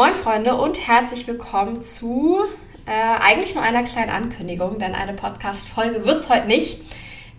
[0.00, 2.38] Moin Freunde und herzlich willkommen zu
[2.86, 2.90] äh,
[3.22, 6.80] eigentlich nur einer kleinen Ankündigung, denn eine Podcast-Folge wird es heute nicht.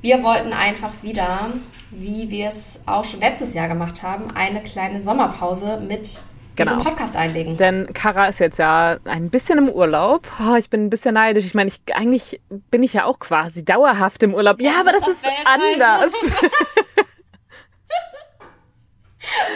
[0.01, 1.50] Wir wollten einfach wieder,
[1.89, 6.21] wie wir es auch schon letztes Jahr gemacht haben, eine kleine Sommerpause mit
[6.55, 6.75] genau.
[6.75, 7.58] diesem Podcast einlegen.
[7.58, 10.28] Denn Kara ist jetzt ja ein bisschen im Urlaub.
[10.39, 11.46] Oh, ich bin ein bisschen neidisch.
[11.46, 14.62] Ich meine, ich, eigentlich bin ich ja auch quasi dauerhaft im Urlaub.
[14.62, 16.12] Ja, ja aber das ist anders.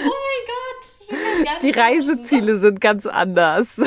[0.05, 0.45] oh mein
[1.45, 1.63] Gott.
[1.63, 3.79] Die Reiseziele sind ganz anders.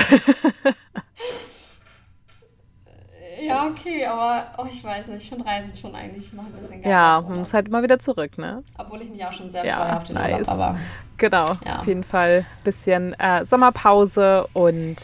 [3.41, 6.83] Ja, okay, aber oh, ich weiß nicht, ich finde Reisen schon eigentlich noch ein bisschen
[6.83, 6.91] geil.
[6.91, 8.63] Ja, man muss halt immer wieder zurück, ne?
[8.77, 10.33] Obwohl ich mich auch schon sehr ja, freue auf den nice.
[10.33, 10.79] Urlaub, aber.
[11.17, 11.81] Genau, ja.
[11.81, 14.97] auf jeden Fall ein bisschen äh, Sommerpause und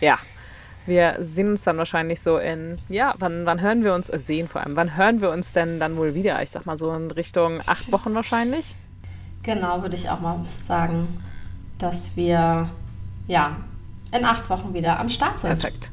[0.00, 0.18] ja,
[0.84, 4.48] wir sehen uns dann wahrscheinlich so in, ja, wann, wann hören wir uns, äh, sehen
[4.48, 6.42] vor allem, wann hören wir uns denn dann wohl wieder?
[6.42, 8.74] Ich sag mal so in Richtung acht Wochen wahrscheinlich.
[9.42, 11.22] Genau, würde ich auch mal sagen,
[11.82, 12.68] dass wir
[13.26, 13.56] ja
[14.12, 15.58] in acht Wochen wieder am Start sind.
[15.58, 15.90] Perfekt.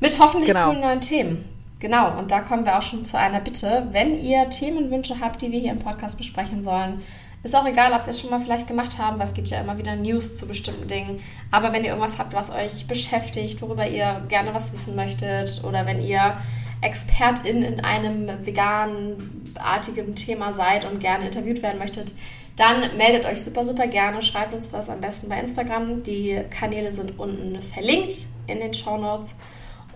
[0.00, 0.66] Mit hoffentlich genau.
[0.66, 1.44] coolen neuen Themen.
[1.80, 3.86] Genau, und da kommen wir auch schon zu einer Bitte.
[3.92, 7.02] Wenn ihr Themenwünsche habt, die wir hier im Podcast besprechen sollen,
[7.44, 9.60] ist auch egal, ob wir es schon mal vielleicht gemacht haben, weil es gibt ja
[9.60, 11.20] immer wieder News zu bestimmten Dingen.
[11.52, 15.86] Aber wenn ihr irgendwas habt, was euch beschäftigt, worüber ihr gerne was wissen möchtet, oder
[15.86, 16.36] wenn ihr
[16.80, 22.12] Expertin in einem veganartigen Thema seid und gerne interviewt werden möchtet,
[22.56, 24.20] dann meldet euch super, super gerne.
[24.20, 26.02] Schreibt uns das am besten bei Instagram.
[26.02, 29.36] Die Kanäle sind unten verlinkt in den Show Notes.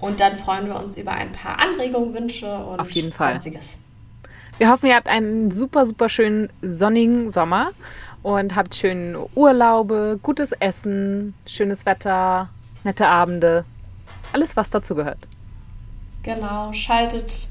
[0.01, 3.33] Und dann freuen wir uns über ein paar Anregungen, Wünsche und Auf jeden Fall.
[3.33, 3.79] sonstiges.
[4.59, 7.71] Wir hoffen, ihr habt einen super, super schönen sonnigen Sommer
[8.23, 12.49] und habt schönen Urlaube, gutes Essen, schönes Wetter,
[12.85, 13.65] nette Abende.
[14.33, 15.19] Alles, was dazu gehört.
[16.23, 17.49] Genau, schaltet,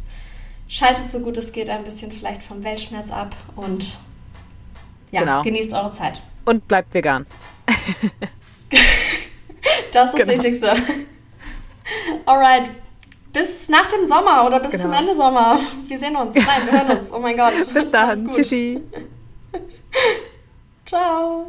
[0.68, 3.98] schaltet so gut es geht ein bisschen vielleicht vom Weltschmerz ab und
[5.12, 5.42] ja, genau.
[5.42, 6.22] genießt eure Zeit.
[6.46, 7.26] Und bleibt vegan.
[8.70, 10.28] das ist das genau.
[10.34, 10.74] Wichtigste.
[12.26, 12.72] Alright.
[13.34, 14.84] Bis nach dem Sommer oder bis genau.
[14.84, 15.58] zum Ende Sommer.
[15.88, 16.36] Wir sehen uns.
[16.36, 17.12] Nein, wir hören uns.
[17.12, 17.54] Oh mein Gott.
[17.74, 18.30] Bis dahin.
[18.30, 18.82] Tschüssi.
[20.86, 21.48] Ciao.